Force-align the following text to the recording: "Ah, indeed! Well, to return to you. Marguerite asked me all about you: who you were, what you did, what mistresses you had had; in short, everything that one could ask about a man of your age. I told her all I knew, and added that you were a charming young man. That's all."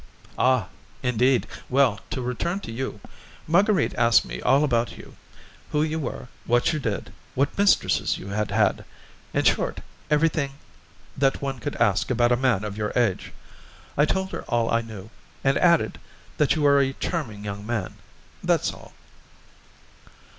"Ah, 0.39 0.69
indeed! 1.03 1.45
Well, 1.69 1.99
to 2.09 2.23
return 2.23 2.59
to 2.61 2.71
you. 2.71 2.99
Marguerite 3.45 3.93
asked 3.93 4.25
me 4.25 4.41
all 4.41 4.63
about 4.63 4.97
you: 4.97 5.15
who 5.71 5.83
you 5.83 5.99
were, 5.99 6.27
what 6.45 6.73
you 6.73 6.79
did, 6.79 7.13
what 7.35 7.55
mistresses 7.55 8.17
you 8.17 8.29
had 8.29 8.49
had; 8.49 8.83
in 9.31 9.43
short, 9.43 9.79
everything 10.09 10.53
that 11.15 11.39
one 11.43 11.59
could 11.59 11.75
ask 11.75 12.09
about 12.09 12.31
a 12.31 12.35
man 12.35 12.63
of 12.63 12.77
your 12.77 12.91
age. 12.95 13.31
I 13.95 14.05
told 14.05 14.31
her 14.31 14.41
all 14.47 14.71
I 14.71 14.81
knew, 14.81 15.11
and 15.43 15.55
added 15.59 15.99
that 16.37 16.55
you 16.55 16.63
were 16.63 16.79
a 16.81 16.93
charming 16.93 17.45
young 17.45 17.63
man. 17.63 17.97
That's 18.43 18.73
all." 18.73 18.93